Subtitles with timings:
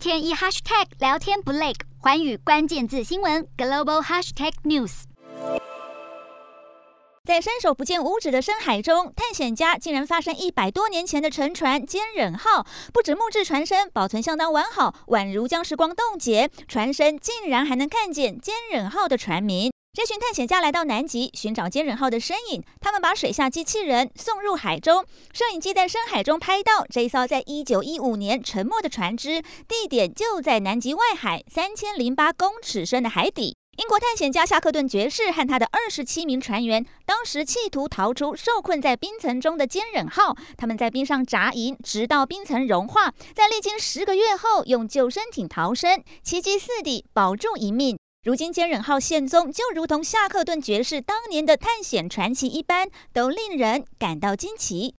[0.00, 5.02] 天一 hashtag 聊天不累，环宇关键字新闻 global hashtag news。
[7.22, 19.70] 在伸手不见五指的深海中，探险家竟然发现一百多年前的沉船“坚忍号”，不止木质船身保存相当完好，宛如将时光冻结，船身竟然还能看见“坚忍号”的船名。
[19.92, 33.56] 这群探险家来到南极寻找“坚忍号”的身影，他们把水下机器人送入海中，摄影机在深海中拍到这一艘在一九一五年沉没的船只，地点就在南极外海三千零八公尺深的海底。
[33.78, 40.36] 英国探险家夏克顿爵士和他的二十七名船员，当时企图逃出受困在冰层中的坚忍号。
[40.56, 47.98] 他们在冰上扎营，直到冰层融化，在历经十个月后，用救生艇逃生，奇迹似地保住一命。
[48.22, 54.88] 如今坚忍号现踪，就如同夏克顿爵士当年的探险传奇一般，都令人感到惊奇。